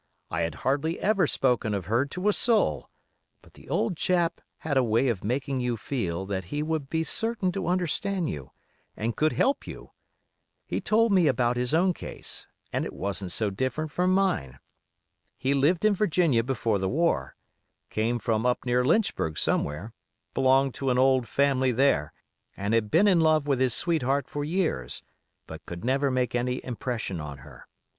[0.31, 2.89] I had hardly ever spoken of her to a soul;
[3.43, 7.03] but the old chap had a way of making you feel that he would be
[7.03, 8.49] certain to understand you,
[8.97, 9.91] and could help you.
[10.65, 14.57] He told me about his own case, and it wasn't so different from mine.
[15.37, 17.35] He lived in Virginia before the war;
[17.91, 19.93] came from up near Lynchburg somewhere;
[20.33, 22.11] belonged to an old family there,
[22.57, 25.03] and had been in love with his sweetheart for years,
[25.45, 27.67] but could never make any impression on her.